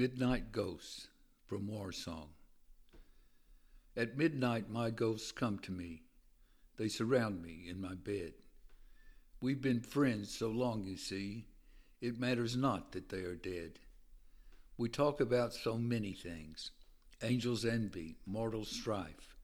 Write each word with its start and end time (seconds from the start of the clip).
Midnight 0.00 0.50
Ghosts 0.50 1.08
from 1.44 1.66
War 1.66 1.92
Song. 1.92 2.30
At 3.94 4.16
midnight, 4.16 4.70
my 4.70 4.88
ghosts 4.88 5.30
come 5.30 5.58
to 5.58 5.72
me. 5.72 6.04
They 6.78 6.88
surround 6.88 7.42
me 7.42 7.66
in 7.68 7.82
my 7.82 7.96
bed. 7.96 8.32
We've 9.42 9.60
been 9.60 9.82
friends 9.82 10.34
so 10.34 10.48
long, 10.48 10.84
you 10.84 10.96
see, 10.96 11.48
it 12.00 12.18
matters 12.18 12.56
not 12.56 12.92
that 12.92 13.10
they 13.10 13.18
are 13.18 13.34
dead. 13.34 13.78
We 14.78 14.88
talk 14.88 15.20
about 15.20 15.52
so 15.52 15.76
many 15.76 16.14
things 16.14 16.70
angels' 17.22 17.66
envy, 17.66 18.16
mortal 18.24 18.64
strife, 18.64 19.36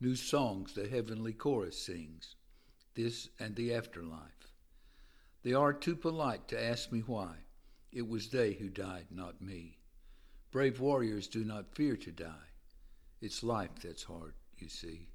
new 0.00 0.16
songs 0.16 0.72
the 0.74 0.88
heavenly 0.88 1.34
chorus 1.34 1.78
sings, 1.78 2.34
this 2.96 3.28
and 3.38 3.54
the 3.54 3.72
afterlife. 3.72 4.50
They 5.44 5.52
are 5.52 5.72
too 5.72 5.94
polite 5.94 6.48
to 6.48 6.60
ask 6.60 6.90
me 6.90 6.98
why. 7.06 7.36
It 7.92 8.08
was 8.08 8.30
they 8.30 8.54
who 8.54 8.70
died, 8.70 9.06
not 9.12 9.40
me. 9.40 9.76
Brave 10.50 10.80
warriors 10.80 11.28
do 11.28 11.44
not 11.44 11.76
fear 11.76 11.96
to 11.96 12.10
die. 12.10 12.48
It's 13.20 13.44
life 13.44 13.70
that's 13.80 14.02
hard, 14.02 14.34
you 14.58 14.68
see. 14.68 15.06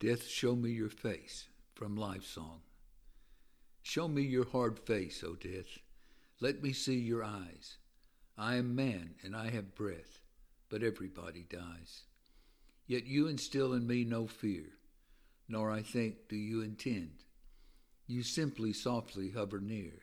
Death, 0.00 0.26
show 0.26 0.56
me 0.56 0.70
your 0.70 0.88
face 0.88 1.46
from 1.72 1.96
Life 1.96 2.24
Song. 2.24 2.62
Show 3.82 4.08
me 4.08 4.22
your 4.22 4.46
hard 4.46 4.80
face, 4.80 5.22
O 5.22 5.34
death. 5.36 5.78
Let 6.40 6.62
me 6.62 6.72
see 6.72 6.98
your 6.98 7.22
eyes. 7.22 7.78
I 8.36 8.56
am 8.56 8.74
man 8.74 9.14
and 9.22 9.36
I 9.36 9.50
have 9.50 9.76
breath, 9.76 10.20
but 10.68 10.82
everybody 10.82 11.46
dies. 11.48 12.02
Yet 12.86 13.06
you 13.06 13.28
instill 13.28 13.72
in 13.72 13.86
me 13.86 14.04
no 14.04 14.26
fear, 14.26 14.66
nor 15.48 15.70
I 15.70 15.82
think 15.82 16.28
do 16.28 16.36
you 16.36 16.60
intend. 16.60 17.24
You 18.06 18.22
simply 18.22 18.72
softly 18.72 19.30
hover 19.30 19.60
near, 19.60 20.02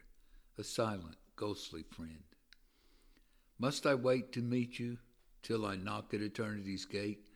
a 0.57 0.63
silent, 0.63 1.17
ghostly 1.35 1.83
friend. 1.83 2.23
Must 3.59 3.85
I 3.85 3.93
wait 3.93 4.31
to 4.33 4.41
meet 4.41 4.79
you 4.79 4.97
till 5.43 5.65
I 5.65 5.75
knock 5.75 6.13
at 6.13 6.21
eternity's 6.21 6.85
gate? 6.85 7.27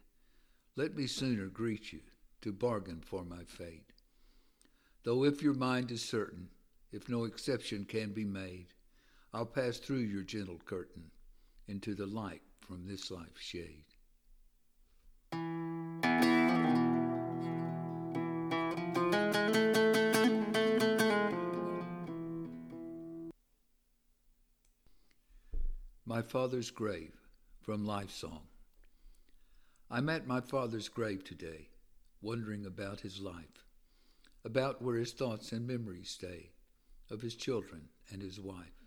Let 0.75 0.95
me 0.95 1.05
sooner 1.05 1.47
greet 1.47 1.93
you 1.93 2.01
to 2.41 2.51
bargain 2.51 3.01
for 3.05 3.23
my 3.23 3.43
fate. 3.43 3.91
Though 5.03 5.23
if 5.23 5.43
your 5.43 5.53
mind 5.53 5.91
is 5.91 6.03
certain, 6.03 6.49
if 6.91 7.07
no 7.07 7.25
exception 7.25 7.85
can 7.85 8.11
be 8.11 8.25
made, 8.25 8.67
I'll 9.33 9.45
pass 9.45 9.77
through 9.77 9.97
your 9.97 10.23
gentle 10.23 10.59
curtain 10.65 11.11
into 11.67 11.93
the 11.93 12.07
light 12.07 12.41
from 12.61 12.87
this 12.87 13.11
life's 13.11 13.41
shade. 13.41 13.85
Father's 26.35 26.69
Grave 26.69 27.13
from 27.61 27.85
Life 27.85 28.11
Song. 28.11 28.41
I'm 29.89 30.09
at 30.09 30.27
my 30.27 30.41
father's 30.41 30.89
grave 30.89 31.23
today, 31.23 31.69
wondering 32.21 32.65
about 32.65 32.99
his 32.99 33.21
life, 33.21 33.63
about 34.43 34.81
where 34.81 34.97
his 34.97 35.13
thoughts 35.13 35.53
and 35.53 35.65
memories 35.65 36.09
stay, 36.09 36.49
of 37.09 37.21
his 37.21 37.35
children 37.35 37.87
and 38.11 38.21
his 38.21 38.37
wife. 38.37 38.83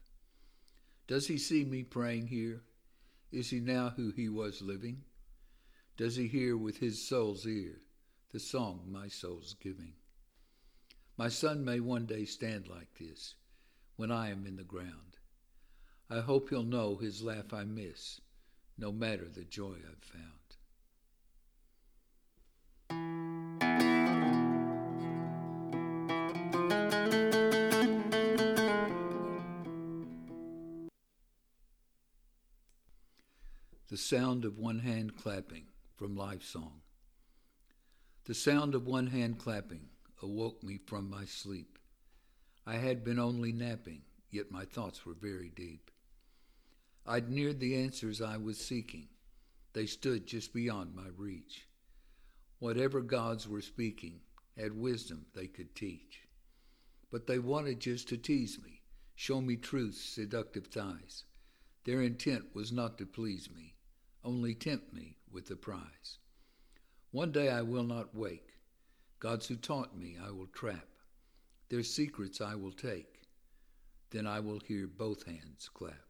Does 1.06 1.26
he 1.26 1.38
see 1.38 1.64
me 1.64 1.84
praying 1.84 2.26
here? 2.26 2.60
Is 3.32 3.48
he 3.48 3.60
now 3.60 3.94
who 3.96 4.10
he 4.10 4.28
was 4.28 4.60
living? 4.60 5.04
Does 5.96 6.16
he 6.16 6.28
hear 6.28 6.54
with 6.54 6.76
his 6.76 7.02
soul's 7.08 7.46
ear 7.46 7.80
the 8.30 8.40
song 8.40 8.82
my 8.86 9.08
soul's 9.08 9.54
giving? 9.54 9.94
My 11.16 11.30
son 11.30 11.64
may 11.64 11.80
one 11.80 12.04
day 12.04 12.26
stand 12.26 12.68
like 12.68 12.92
this 12.98 13.36
when 13.96 14.10
I 14.10 14.28
am 14.28 14.44
in 14.46 14.56
the 14.56 14.64
ground 14.64 15.17
I 16.10 16.20
hope 16.20 16.48
he'll 16.48 16.62
know 16.62 16.96
his 16.96 17.22
laugh 17.22 17.52
I 17.52 17.64
miss, 17.64 18.22
no 18.78 18.90
matter 18.90 19.28
the 19.28 19.44
joy 19.44 19.74
I've 19.74 20.02
found. 20.02 20.38
The 33.90 33.98
sound 33.98 34.46
of 34.46 34.58
one 34.58 34.78
hand 34.78 35.14
clapping 35.14 35.64
from 35.96 36.16
Life 36.16 36.42
Song. 36.42 36.80
The 38.24 38.34
sound 38.34 38.74
of 38.74 38.86
one 38.86 39.08
hand 39.08 39.38
clapping 39.38 39.90
awoke 40.22 40.62
me 40.62 40.78
from 40.86 41.10
my 41.10 41.26
sleep. 41.26 41.78
I 42.66 42.76
had 42.76 43.04
been 43.04 43.18
only 43.18 43.52
napping, 43.52 44.02
yet 44.30 44.50
my 44.50 44.64
thoughts 44.64 45.04
were 45.04 45.14
very 45.14 45.50
deep. 45.54 45.90
I'd 47.10 47.30
neared 47.30 47.58
the 47.58 47.74
answers 47.74 48.20
I 48.20 48.36
was 48.36 48.58
seeking. 48.58 49.08
They 49.72 49.86
stood 49.86 50.26
just 50.26 50.52
beyond 50.52 50.94
my 50.94 51.06
reach. 51.16 51.66
Whatever 52.58 53.00
gods 53.00 53.48
were 53.48 53.62
speaking 53.62 54.20
had 54.58 54.78
wisdom 54.78 55.24
they 55.32 55.46
could 55.46 55.74
teach. 55.74 56.28
But 57.10 57.26
they 57.26 57.38
wanted 57.38 57.80
just 57.80 58.10
to 58.10 58.18
tease 58.18 58.58
me, 58.62 58.82
show 59.14 59.40
me 59.40 59.56
truth's 59.56 60.04
seductive 60.04 60.66
thighs. 60.66 61.24
Their 61.84 62.02
intent 62.02 62.54
was 62.54 62.72
not 62.72 62.98
to 62.98 63.06
please 63.06 63.48
me, 63.50 63.74
only 64.22 64.54
tempt 64.54 64.92
me 64.92 65.16
with 65.32 65.46
the 65.46 65.56
prize. 65.56 66.18
One 67.10 67.32
day 67.32 67.48
I 67.48 67.62
will 67.62 67.84
not 67.84 68.14
wake. 68.14 68.52
Gods 69.18 69.46
who 69.46 69.56
taught 69.56 69.96
me 69.96 70.18
I 70.22 70.30
will 70.30 70.48
trap. 70.48 70.88
Their 71.70 71.84
secrets 71.84 72.42
I 72.42 72.54
will 72.54 72.72
take. 72.72 73.22
Then 74.10 74.26
I 74.26 74.40
will 74.40 74.60
hear 74.60 74.86
both 74.86 75.24
hands 75.24 75.70
clap. 75.72 76.07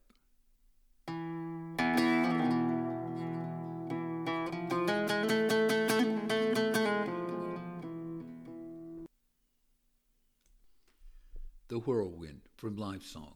The 11.69 11.81
Whirlwind 11.81 12.41
from 12.57 12.77
Life 12.77 13.05
Song. 13.05 13.35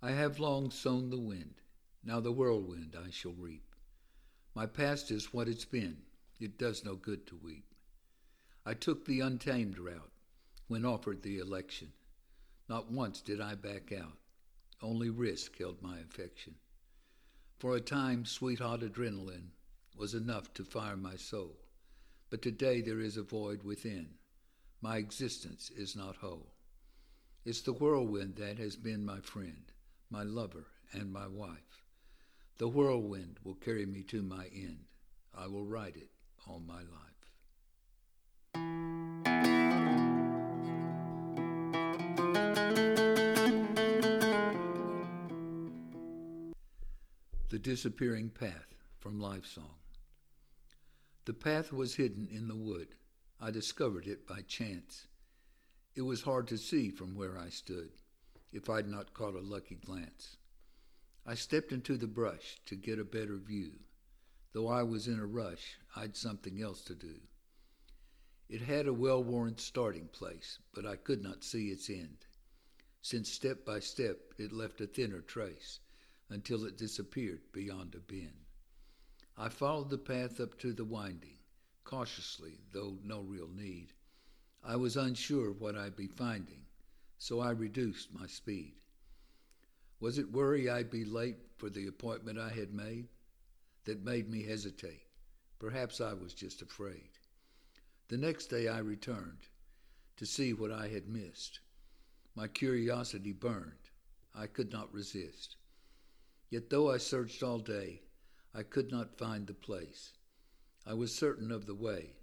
I 0.00 0.12
have 0.12 0.38
long 0.38 0.70
sown 0.70 1.10
the 1.10 1.20
wind, 1.20 1.56
now 2.02 2.20
the 2.20 2.32
whirlwind 2.32 2.96
I 2.98 3.10
shall 3.10 3.34
reap. 3.34 3.74
My 4.54 4.64
past 4.64 5.10
is 5.10 5.30
what 5.30 5.46
it's 5.46 5.66
been, 5.66 5.98
it 6.40 6.56
does 6.56 6.86
no 6.86 6.94
good 6.94 7.26
to 7.26 7.36
weep. 7.36 7.74
I 8.64 8.72
took 8.72 9.04
the 9.04 9.20
untamed 9.20 9.78
route 9.78 10.10
when 10.68 10.86
offered 10.86 11.22
the 11.22 11.38
election. 11.38 11.92
Not 12.66 12.90
once 12.90 13.20
did 13.20 13.42
I 13.42 13.56
back 13.56 13.92
out. 13.92 14.16
Only 14.80 15.10
risk 15.10 15.58
held 15.58 15.82
my 15.82 15.98
affection. 15.98 16.54
For 17.58 17.76
a 17.76 17.80
time, 17.82 18.24
sweet 18.24 18.60
hot 18.60 18.80
adrenaline 18.80 19.50
was 19.94 20.14
enough 20.14 20.54
to 20.54 20.64
fire 20.64 20.96
my 20.96 21.16
soul. 21.16 21.58
But 22.30 22.40
today 22.40 22.80
there 22.80 23.00
is 23.00 23.18
a 23.18 23.22
void 23.22 23.64
within. 23.64 24.14
My 24.80 24.96
existence 24.96 25.68
is 25.68 25.94
not 25.94 26.16
whole. 26.16 26.55
It's 27.46 27.60
the 27.60 27.72
whirlwind 27.72 28.34
that 28.38 28.58
has 28.58 28.74
been 28.74 29.04
my 29.04 29.20
friend, 29.20 29.70
my 30.10 30.24
lover, 30.24 30.66
and 30.92 31.12
my 31.12 31.28
wife. 31.28 31.84
The 32.58 32.66
whirlwind 32.66 33.38
will 33.44 33.54
carry 33.54 33.86
me 33.86 34.02
to 34.08 34.20
my 34.20 34.46
end. 34.52 34.86
I 35.32 35.46
will 35.46 35.64
ride 35.64 35.96
it 35.96 36.08
all 36.44 36.58
my 36.58 36.80
life. 36.80 36.92
The 47.50 47.60
Disappearing 47.60 48.30
Path 48.30 48.74
from 48.98 49.20
Life 49.20 49.46
Song. 49.46 49.76
The 51.26 51.32
path 51.32 51.72
was 51.72 51.94
hidden 51.94 52.26
in 52.28 52.48
the 52.48 52.56
wood. 52.56 52.88
I 53.40 53.52
discovered 53.52 54.08
it 54.08 54.26
by 54.26 54.40
chance. 54.48 55.06
It 55.96 56.02
was 56.02 56.20
hard 56.20 56.46
to 56.48 56.58
see 56.58 56.90
from 56.90 57.14
where 57.14 57.38
I 57.38 57.48
stood, 57.48 57.90
if 58.52 58.68
I'd 58.68 58.86
not 58.86 59.14
caught 59.14 59.34
a 59.34 59.40
lucky 59.40 59.76
glance. 59.76 60.36
I 61.24 61.34
stepped 61.34 61.72
into 61.72 61.96
the 61.96 62.06
brush 62.06 62.60
to 62.66 62.76
get 62.76 62.98
a 62.98 63.04
better 63.04 63.38
view. 63.38 63.78
Though 64.52 64.68
I 64.68 64.82
was 64.82 65.08
in 65.08 65.18
a 65.18 65.24
rush, 65.24 65.78
I'd 65.96 66.14
something 66.14 66.60
else 66.60 66.82
to 66.82 66.94
do. 66.94 67.22
It 68.46 68.60
had 68.60 68.86
a 68.86 68.92
well 68.92 69.24
worn 69.24 69.56
starting 69.56 70.08
place, 70.08 70.58
but 70.74 70.84
I 70.84 70.96
could 70.96 71.22
not 71.22 71.42
see 71.42 71.70
its 71.70 71.88
end, 71.88 72.26
since 73.00 73.32
step 73.32 73.64
by 73.64 73.80
step 73.80 74.34
it 74.36 74.52
left 74.52 74.82
a 74.82 74.86
thinner 74.86 75.22
trace 75.22 75.80
until 76.28 76.66
it 76.66 76.76
disappeared 76.76 77.40
beyond 77.52 77.94
a 77.94 78.00
bend. 78.00 78.44
I 79.34 79.48
followed 79.48 79.88
the 79.88 79.96
path 79.96 80.40
up 80.40 80.58
to 80.58 80.74
the 80.74 80.84
winding, 80.84 81.38
cautiously, 81.84 82.60
though 82.72 82.98
no 83.02 83.22
real 83.22 83.48
need. 83.48 83.94
I 84.68 84.74
was 84.74 84.96
unsure 84.96 85.52
what 85.52 85.76
I'd 85.76 85.94
be 85.94 86.08
finding, 86.08 86.66
so 87.18 87.38
I 87.38 87.50
reduced 87.50 88.12
my 88.12 88.26
speed. 88.26 88.74
Was 90.00 90.18
it 90.18 90.32
worry 90.32 90.68
I'd 90.68 90.90
be 90.90 91.04
late 91.04 91.36
for 91.56 91.70
the 91.70 91.86
appointment 91.86 92.36
I 92.36 92.48
had 92.48 92.74
made 92.74 93.06
that 93.84 94.04
made 94.04 94.28
me 94.28 94.42
hesitate? 94.42 95.06
Perhaps 95.60 96.00
I 96.00 96.14
was 96.14 96.34
just 96.34 96.62
afraid. 96.62 97.10
The 98.08 98.16
next 98.16 98.46
day 98.46 98.66
I 98.66 98.78
returned 98.78 99.46
to 100.16 100.26
see 100.26 100.52
what 100.52 100.72
I 100.72 100.88
had 100.88 101.08
missed. 101.08 101.60
My 102.34 102.48
curiosity 102.48 103.32
burned. 103.32 103.72
I 104.34 104.48
could 104.48 104.72
not 104.72 104.92
resist. 104.92 105.54
Yet 106.50 106.70
though 106.70 106.90
I 106.90 106.98
searched 106.98 107.44
all 107.44 107.60
day, 107.60 108.02
I 108.52 108.64
could 108.64 108.90
not 108.90 109.16
find 109.16 109.46
the 109.46 109.54
place. 109.54 110.14
I 110.84 110.94
was 110.94 111.14
certain 111.14 111.52
of 111.52 111.66
the 111.66 111.74
way. 111.74 112.15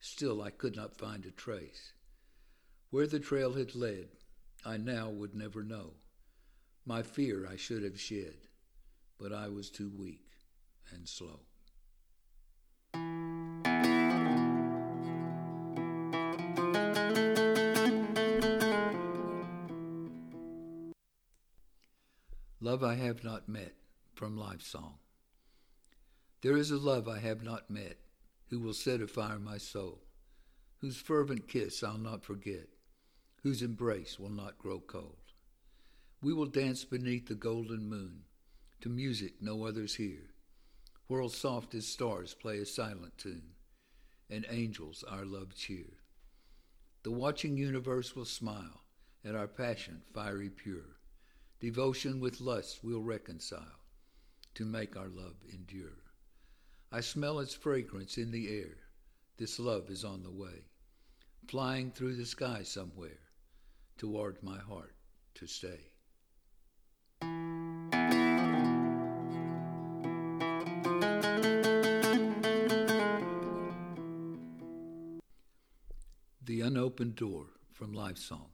Still, 0.00 0.42
I 0.42 0.50
could 0.50 0.76
not 0.76 0.96
find 0.96 1.26
a 1.26 1.30
trace. 1.30 1.92
Where 2.90 3.06
the 3.06 3.20
trail 3.20 3.52
had 3.52 3.74
led, 3.74 4.08
I 4.64 4.78
now 4.78 5.10
would 5.10 5.34
never 5.34 5.62
know. 5.62 5.92
My 6.86 7.02
fear 7.02 7.46
I 7.46 7.56
should 7.56 7.82
have 7.84 8.00
shed, 8.00 8.48
but 9.18 9.32
I 9.32 9.48
was 9.48 9.70
too 9.70 9.90
weak 9.94 10.26
and 10.90 11.06
slow. 11.06 11.40
Love 22.62 22.82
I 22.82 22.94
Have 22.94 23.22
Not 23.22 23.48
Met 23.48 23.74
from 24.14 24.36
Life 24.36 24.62
Song. 24.62 24.94
There 26.42 26.56
is 26.56 26.70
a 26.70 26.76
love 26.76 27.08
I 27.08 27.18
have 27.18 27.42
not 27.42 27.70
met, 27.70 27.98
who 28.50 28.58
will 28.58 28.74
set 28.74 29.00
afire 29.00 29.38
my 29.38 29.56
soul, 29.56 30.02
whose 30.78 30.96
fervent 30.96 31.46
kiss 31.48 31.82
I'll 31.84 31.98
not 31.98 32.24
forget, 32.24 32.68
whose 33.42 33.62
embrace 33.62 34.18
will 34.18 34.30
not 34.30 34.58
grow 34.58 34.80
cold. 34.80 35.16
We 36.20 36.34
will 36.34 36.46
dance 36.46 36.84
beneath 36.84 37.28
the 37.28 37.36
golden 37.36 37.88
moon, 37.88 38.24
to 38.80 38.88
music 38.88 39.34
no 39.40 39.64
others 39.64 39.94
hear, 39.94 40.34
whirl 41.08 41.28
soft 41.28 41.74
as 41.74 41.86
stars 41.86 42.34
play 42.34 42.58
a 42.58 42.66
silent 42.66 43.16
tune, 43.16 43.54
and 44.28 44.44
angels 44.50 45.04
our 45.08 45.24
love 45.24 45.54
cheer. 45.54 45.98
The 47.04 47.12
watching 47.12 47.56
universe 47.56 48.14
will 48.14 48.26
smile 48.26 48.82
at 49.24 49.34
our 49.34 49.48
passion 49.48 50.02
fiery 50.12 50.50
pure. 50.50 50.98
Devotion 51.60 52.20
with 52.20 52.40
lust 52.40 52.80
we'll 52.82 53.02
reconcile 53.02 53.80
to 54.54 54.64
make 54.64 54.96
our 54.96 55.08
love 55.08 55.36
endure. 55.52 56.09
I 56.92 57.02
smell 57.02 57.38
its 57.38 57.54
fragrance 57.54 58.18
in 58.18 58.32
the 58.32 58.48
air. 58.48 58.76
This 59.36 59.60
love 59.60 59.90
is 59.90 60.04
on 60.04 60.24
the 60.24 60.30
way, 60.30 60.64
flying 61.46 61.92
through 61.92 62.16
the 62.16 62.26
sky 62.26 62.64
somewhere 62.64 63.20
toward 63.96 64.42
my 64.42 64.58
heart 64.58 64.96
to 65.34 65.46
stay. 65.46 65.78
The 76.42 76.60
Unopened 76.62 77.14
Door 77.14 77.46
from 77.72 77.92
Life 77.92 78.18
Song. 78.18 78.50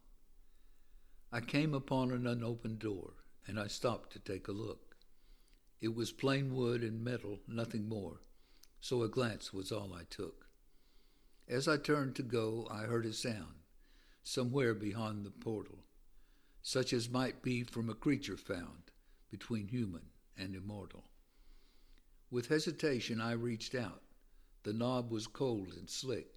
I 1.32 1.40
came 1.40 1.72
upon 1.72 2.10
an 2.10 2.26
unopened 2.26 2.80
door, 2.80 3.14
and 3.46 3.58
I 3.58 3.68
stopped 3.68 4.12
to 4.12 4.18
take 4.18 4.48
a 4.48 4.52
look. 4.52 4.85
It 5.80 5.94
was 5.94 6.12
plain 6.12 6.54
wood 6.54 6.82
and 6.82 7.04
metal, 7.04 7.40
nothing 7.46 7.88
more, 7.88 8.22
so 8.80 9.02
a 9.02 9.08
glance 9.08 9.52
was 9.52 9.70
all 9.70 9.92
I 9.92 10.04
took. 10.04 10.48
As 11.48 11.68
I 11.68 11.76
turned 11.76 12.16
to 12.16 12.22
go, 12.22 12.66
I 12.70 12.84
heard 12.84 13.06
a 13.06 13.12
sound, 13.12 13.62
somewhere 14.24 14.74
beyond 14.74 15.24
the 15.24 15.30
portal, 15.30 15.84
such 16.62 16.92
as 16.92 17.08
might 17.08 17.42
be 17.42 17.62
from 17.62 17.88
a 17.88 17.94
creature 17.94 18.36
found 18.36 18.90
between 19.30 19.68
human 19.68 20.10
and 20.36 20.54
immortal. 20.54 21.04
With 22.30 22.48
hesitation, 22.48 23.20
I 23.20 23.32
reached 23.32 23.74
out. 23.74 24.02
The 24.64 24.72
knob 24.72 25.12
was 25.12 25.28
cold 25.28 25.74
and 25.74 25.88
slick. 25.88 26.34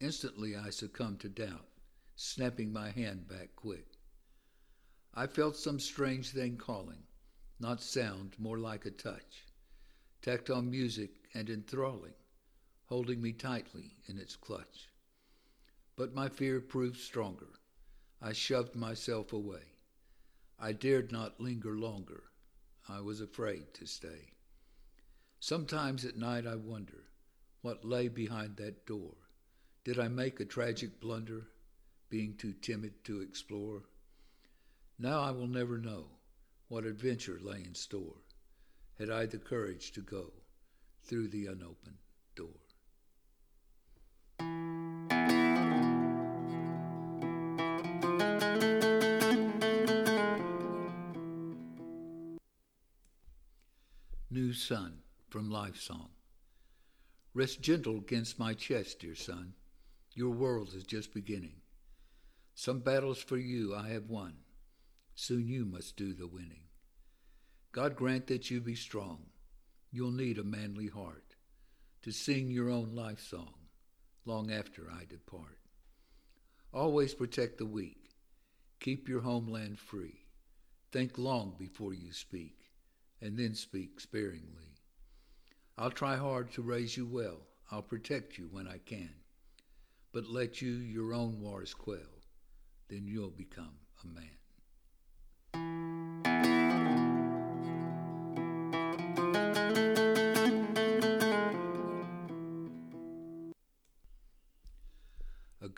Instantly, 0.00 0.56
I 0.56 0.70
succumbed 0.70 1.20
to 1.20 1.28
doubt, 1.28 1.68
snapping 2.16 2.72
my 2.72 2.90
hand 2.90 3.28
back 3.28 3.56
quick. 3.56 3.86
I 5.14 5.26
felt 5.26 5.56
some 5.56 5.80
strange 5.80 6.30
thing 6.30 6.58
calling, 6.58 7.04
not 7.60 7.82
sound, 7.82 8.34
more 8.38 8.58
like 8.58 8.86
a 8.86 8.90
touch, 8.90 9.44
on 10.48 10.70
music 10.70 11.10
and 11.34 11.50
enthralling, 11.50 12.14
holding 12.86 13.20
me 13.20 13.32
tightly 13.32 13.96
in 14.06 14.18
its 14.18 14.34
clutch. 14.34 14.88
But 15.94 16.14
my 16.14 16.28
fear 16.30 16.60
proved 16.60 16.98
stronger. 16.98 17.48
I 18.22 18.32
shoved 18.32 18.74
myself 18.74 19.32
away. 19.32 19.62
I 20.58 20.72
dared 20.72 21.12
not 21.12 21.40
linger 21.40 21.76
longer. 21.76 22.24
I 22.88 23.00
was 23.00 23.20
afraid 23.20 23.74
to 23.74 23.86
stay. 23.86 24.32
Sometimes 25.38 26.04
at 26.04 26.16
night 26.16 26.46
I 26.46 26.56
wonder 26.56 27.04
what 27.60 27.84
lay 27.84 28.08
behind 28.08 28.56
that 28.56 28.86
door. 28.86 29.14
Did 29.84 29.98
I 29.98 30.08
make 30.08 30.40
a 30.40 30.44
tragic 30.44 31.00
blunder, 31.00 31.48
being 32.08 32.36
too 32.36 32.54
timid 32.54 33.04
to 33.04 33.20
explore? 33.20 33.82
Now 34.98 35.20
I 35.20 35.30
will 35.30 35.46
never 35.46 35.78
know 35.78 36.06
what 36.70 36.84
adventure 36.84 37.40
lay 37.42 37.64
in 37.66 37.74
store 37.74 38.22
had 38.96 39.10
I 39.10 39.26
the 39.26 39.38
courage 39.38 39.90
to 39.90 40.00
go 40.00 40.30
through 41.02 41.26
the 41.26 41.46
unopened 41.46 41.98
door. 42.36 42.46
New 54.30 54.52
Son 54.52 54.98
from 55.28 55.50
Life 55.50 55.76
Song. 55.76 56.10
Rest 57.34 57.60
gentle 57.60 57.96
against 57.96 58.38
my 58.38 58.54
chest, 58.54 59.00
dear 59.00 59.16
son. 59.16 59.54
Your 60.14 60.30
world 60.30 60.72
is 60.76 60.84
just 60.84 61.12
beginning. 61.12 61.62
Some 62.54 62.78
battles 62.78 63.18
for 63.20 63.38
you 63.38 63.74
I 63.74 63.88
have 63.88 64.08
won 64.08 64.34
Soon 65.22 65.48
you 65.48 65.66
must 65.66 65.98
do 65.98 66.14
the 66.14 66.26
winning. 66.26 66.64
God 67.72 67.94
grant 67.94 68.26
that 68.28 68.50
you 68.50 68.58
be 68.58 68.74
strong. 68.74 69.26
You'll 69.90 70.12
need 70.12 70.38
a 70.38 70.42
manly 70.42 70.86
heart 70.86 71.36
to 72.00 72.10
sing 72.10 72.50
your 72.50 72.70
own 72.70 72.94
life 72.94 73.20
song 73.20 73.52
long 74.24 74.50
after 74.50 74.90
I 74.90 75.04
depart. 75.04 75.58
Always 76.72 77.12
protect 77.12 77.58
the 77.58 77.66
weak. 77.66 78.14
Keep 78.80 79.10
your 79.10 79.20
homeland 79.20 79.78
free. 79.78 80.24
Think 80.90 81.18
long 81.18 81.54
before 81.58 81.92
you 81.92 82.14
speak, 82.14 82.56
and 83.20 83.36
then 83.36 83.54
speak 83.54 84.00
sparingly. 84.00 84.78
I'll 85.76 85.90
try 85.90 86.16
hard 86.16 86.50
to 86.52 86.62
raise 86.62 86.96
you 86.96 87.04
well. 87.04 87.42
I'll 87.70 87.82
protect 87.82 88.38
you 88.38 88.48
when 88.50 88.66
I 88.66 88.78
can. 88.78 89.12
But 90.12 90.30
let 90.30 90.62
you 90.62 90.70
your 90.70 91.12
own 91.12 91.42
wars 91.42 91.74
quell, 91.74 92.22
then 92.88 93.06
you'll 93.06 93.28
become 93.28 93.76
a 94.02 94.06
man. 94.06 94.39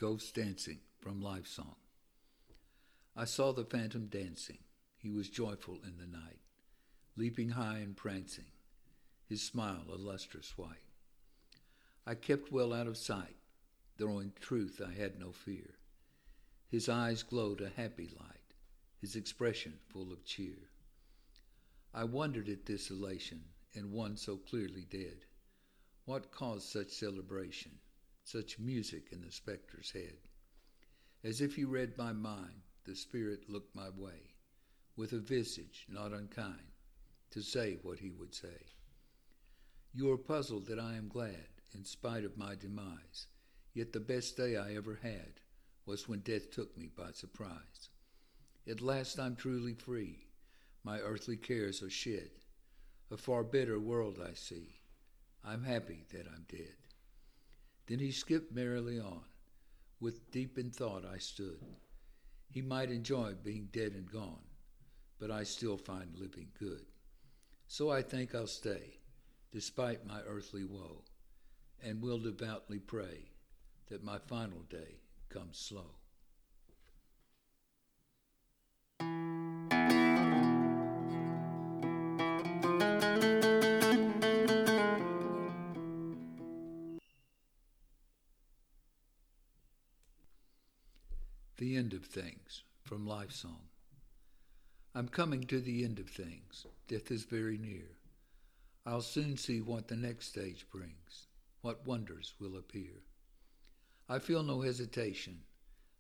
Ghost 0.03 0.35
Dancing 0.35 0.81
from 0.99 1.23
Life 1.23 1.47
Song. 1.47 1.77
I 3.15 3.25
saw 3.25 3.53
the 3.53 3.65
phantom 3.65 4.07
dancing. 4.07 4.59
He 4.97 5.11
was 5.11 5.29
joyful 5.29 5.79
in 5.87 5.97
the 5.97 6.09
night, 6.09 6.41
leaping 7.17 7.51
high 7.51 7.79
and 7.79 7.97
prancing, 7.97 8.51
his 9.29 9.45
smile 9.45 9.85
a 9.89 9.95
lustrous 9.95 10.59
white. 10.59 10.91
I 12.05 12.17
kept 12.17 12.51
well 12.51 12.73
out 12.73 12.89
of 12.89 12.97
sight, 12.97 13.37
though 13.97 14.19
in 14.19 14.33
truth 14.41 14.83
I 14.85 14.93
had 14.93 15.21
no 15.21 15.31
fear. 15.31 15.71
His 16.69 16.89
eyes 16.89 17.23
glowed 17.23 17.61
a 17.61 17.81
happy 17.81 18.11
light, 18.19 18.55
his 19.01 19.15
expression 19.15 19.75
full 19.87 20.13
of 20.13 20.25
cheer. 20.25 20.69
I 21.95 22.03
wondered 22.03 22.49
at 22.49 22.67
this 22.67 22.91
elation 22.91 23.45
in 23.73 23.93
one 23.93 24.17
so 24.17 24.37
clearly 24.37 24.85
dead. 24.91 25.27
What 26.07 26.33
caused 26.33 26.69
such 26.69 26.91
celebration? 26.91 27.79
Such 28.25 28.59
music 28.59 29.09
in 29.13 29.23
the 29.23 29.33
spectre's 29.33 29.91
head. 29.91 30.17
As 31.25 31.41
if 31.41 31.55
he 31.55 31.65
read 31.65 31.97
my 31.99 32.13
mind, 32.13 32.63
the 32.85 32.97
spirit 32.97 33.49
looked 33.49 33.75
my 33.77 33.89
way, 33.91 34.35
with 34.97 35.13
a 35.13 35.19
visage 35.19 35.87
not 35.89 36.13
unkind, 36.13 36.73
to 37.31 37.43
say 37.43 37.79
what 37.83 37.99
he 37.99 38.11
would 38.11 38.35
say. 38.35 38.67
You 39.93 40.11
are 40.11 40.19
puzzled 40.19 40.67
that 40.67 40.79
I 40.79 40.95
am 40.95 41.09
glad, 41.09 41.49
in 41.75 41.85
spite 41.85 42.25
of 42.25 42.37
my 42.37 42.55
demise, 42.55 43.27
yet 43.75 43.93
the 43.93 44.01
best 44.01 44.37
day 44.37 44.57
I 44.57 44.75
ever 44.75 44.99
had 45.03 45.41
was 45.87 46.09
when 46.09 46.21
death 46.21 46.51
took 46.51 46.77
me 46.77 46.91
by 46.97 47.13
surprise. 47.13 47.91
At 48.69 48.81
last 48.81 49.19
I'm 49.19 49.37
truly 49.37 49.75
free, 49.75 50.27
my 50.85 50.99
earthly 50.99 51.37
cares 51.37 51.83
are 51.83 51.91
shed, 51.91 52.31
a 53.11 53.17
far 53.17 53.45
better 53.45 53.79
world 53.79 54.19
I 54.25 54.35
see. 54.35 54.81
I'm 55.45 55.65
happy 55.65 56.05
that 56.13 56.27
I'm 56.27 56.47
dead. 56.49 56.77
Then 57.93 57.99
he 57.99 58.11
skipped 58.11 58.51
merrily 58.55 58.99
on. 58.99 59.21
With 60.01 60.31
deep 60.31 60.57
in 60.57 60.71
thought 60.71 61.05
I 61.05 61.19
stood. 61.19 61.61
He 62.49 62.63
might 62.63 62.91
enjoy 62.91 63.35
being 63.35 63.69
dead 63.71 63.93
and 63.93 64.11
gone, 64.11 64.47
but 65.19 65.31
I 65.31 65.43
still 65.43 65.77
find 65.77 66.17
living 66.17 66.49
good. 66.59 66.87
So 67.67 67.91
I 67.91 68.01
think 68.01 68.35
I'll 68.35 68.47
stay, 68.47 68.97
despite 69.51 70.07
my 70.07 70.23
earthly 70.23 70.65
woe, 70.65 71.05
and 71.83 72.01
will 72.01 72.19
devoutly 72.19 72.79
pray 72.79 73.29
that 73.91 74.03
my 74.03 74.17
final 74.17 74.63
day 74.71 75.03
comes 75.29 75.59
slow. 75.59 75.91
End 91.77 91.95
of 91.95 92.05
Things 92.05 92.63
from 92.83 93.07
Life 93.07 93.33
Song. 93.33 93.69
I'm 94.95 95.09
coming 95.09 95.45
to 95.45 95.61
the 95.61 95.85
end 95.85 95.99
of 95.99 96.09
things. 96.09 96.67
Death 96.87 97.11
is 97.11 97.25
very 97.25 97.57
near. 97.57 97.97
I'll 98.85 99.01
soon 99.01 99.37
see 99.37 99.61
what 99.61 99.89
the 99.89 99.97
next 99.97 100.29
stage 100.29 100.67
brings, 100.71 101.29
what 101.63 101.87
wonders 101.87 102.35
will 102.41 102.57
appear. 102.57 103.05
I 104.09 104.19
feel 104.19 104.43
no 104.43 104.61
hesitation. 104.61 105.41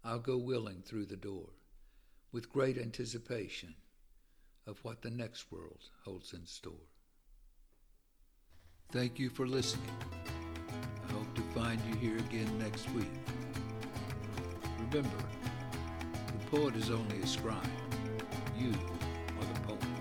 I'll 0.04 0.18
go 0.18 0.36
willing 0.36 0.82
through 0.82 1.06
the 1.06 1.16
door, 1.16 1.50
with 2.32 2.52
great 2.52 2.76
anticipation 2.76 3.74
of 4.66 4.78
what 4.84 5.00
the 5.00 5.10
next 5.10 5.50
world 5.50 5.88
holds 6.04 6.32
in 6.34 6.44
store. 6.44 6.88
Thank 8.90 9.18
you 9.18 9.30
for 9.30 9.46
listening. 9.46 9.96
I 11.08 11.12
hope 11.12 11.34
to 11.34 11.42
find 11.58 11.80
you 11.88 11.96
here 11.96 12.18
again 12.18 12.58
next 12.58 12.90
week. 12.90 13.06
Remember, 14.90 15.16
poet 16.52 16.76
is 16.76 16.90
only 16.90 17.18
a 17.23 17.26
scribe. 17.26 17.56
You 18.59 18.68
are 18.68 19.54
the 19.54 19.61
poet. 19.61 19.91